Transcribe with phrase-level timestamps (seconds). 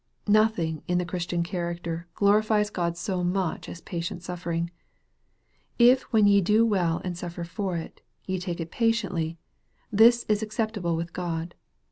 [0.27, 4.71] Nothing in the Christian character glorifies God so much as patient suffering."
[5.91, 9.37] If when ye do well and suffer for it, ye take it patiently,
[9.91, 11.53] this is ac ceptable with God.